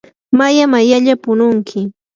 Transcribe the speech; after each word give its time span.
maya 0.37 0.65
mayalla 0.73 1.15
pununki. 1.23 1.79